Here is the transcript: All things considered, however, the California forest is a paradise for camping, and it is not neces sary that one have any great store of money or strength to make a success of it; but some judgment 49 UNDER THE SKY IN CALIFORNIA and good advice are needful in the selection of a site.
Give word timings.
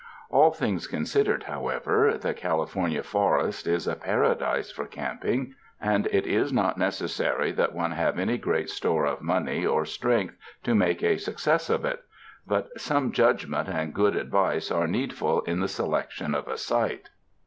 All 0.31 0.49
things 0.51 0.87
considered, 0.87 1.43
however, 1.43 2.17
the 2.19 2.33
California 2.33 3.03
forest 3.03 3.67
is 3.67 3.85
a 3.87 3.95
paradise 3.95 4.71
for 4.71 4.87
camping, 4.87 5.53
and 5.79 6.07
it 6.07 6.25
is 6.25 6.51
not 6.51 6.79
neces 6.79 7.09
sary 7.09 7.51
that 7.51 7.75
one 7.75 7.91
have 7.91 8.17
any 8.17 8.39
great 8.39 8.71
store 8.71 9.05
of 9.05 9.21
money 9.21 9.63
or 9.63 9.85
strength 9.85 10.35
to 10.63 10.73
make 10.73 11.03
a 11.03 11.17
success 11.17 11.69
of 11.69 11.85
it; 11.85 12.03
but 12.47 12.69
some 12.81 13.11
judgment 13.11 13.67
49 13.67 13.67
UNDER 13.67 13.69
THE 13.69 13.69
SKY 13.69 13.83
IN 13.83 13.91
CALIFORNIA 13.91 14.13
and 14.13 14.13
good 14.13 14.25
advice 14.39 14.71
are 14.71 14.87
needful 14.87 15.41
in 15.41 15.59
the 15.59 15.67
selection 15.67 16.33
of 16.33 16.47
a 16.47 16.57
site. 16.57 17.11